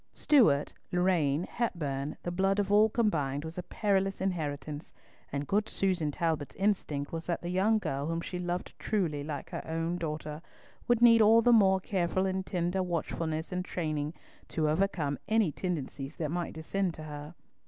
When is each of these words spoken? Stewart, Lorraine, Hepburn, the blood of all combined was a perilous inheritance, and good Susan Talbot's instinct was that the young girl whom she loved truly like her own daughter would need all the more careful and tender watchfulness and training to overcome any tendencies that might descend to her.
Stewart, 0.11 0.73
Lorraine, 0.91 1.43
Hepburn, 1.43 2.17
the 2.23 2.31
blood 2.31 2.57
of 2.57 2.71
all 2.71 2.89
combined 2.89 3.45
was 3.45 3.59
a 3.59 3.61
perilous 3.61 4.19
inheritance, 4.19 4.91
and 5.31 5.45
good 5.45 5.69
Susan 5.69 6.09
Talbot's 6.09 6.55
instinct 6.55 7.11
was 7.11 7.27
that 7.27 7.43
the 7.43 7.51
young 7.51 7.77
girl 7.77 8.07
whom 8.07 8.19
she 8.19 8.39
loved 8.39 8.73
truly 8.79 9.23
like 9.23 9.51
her 9.51 9.61
own 9.63 9.99
daughter 9.99 10.41
would 10.87 11.03
need 11.03 11.21
all 11.21 11.43
the 11.43 11.53
more 11.53 11.79
careful 11.79 12.25
and 12.25 12.47
tender 12.47 12.81
watchfulness 12.81 13.51
and 13.51 13.63
training 13.63 14.15
to 14.47 14.67
overcome 14.71 15.19
any 15.27 15.51
tendencies 15.51 16.15
that 16.15 16.31
might 16.31 16.53
descend 16.53 16.95
to 16.95 17.03
her. 17.03 17.35